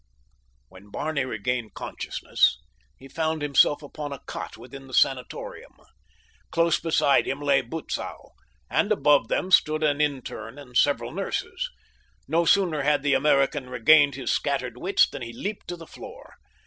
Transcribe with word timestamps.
When 0.67 0.89
Barney 0.89 1.25
regained 1.25 1.75
consciousness 1.75 2.57
he 2.97 3.07
found 3.07 3.43
himself 3.43 3.83
upon 3.83 4.11
a 4.11 4.17
cot 4.25 4.57
within 4.57 4.87
the 4.87 4.95
sanatorium. 4.95 5.75
Close 6.49 6.79
beside 6.79 7.27
him 7.27 7.39
lay 7.39 7.61
Butzow, 7.61 8.31
and 8.67 8.91
above 8.91 9.27
them 9.27 9.51
stood 9.51 9.83
an 9.83 10.01
interne 10.01 10.57
and 10.57 10.75
several 10.75 11.11
nurses. 11.11 11.69
No 12.27 12.45
sooner 12.45 12.81
had 12.81 13.03
the 13.03 13.13
American 13.13 13.69
regained 13.69 14.15
his 14.15 14.33
scattered 14.33 14.75
wits 14.75 15.07
than 15.07 15.21
he 15.21 15.33
leaped 15.33 15.67
to 15.67 15.75
the 15.77 15.85
floor. 15.85 16.33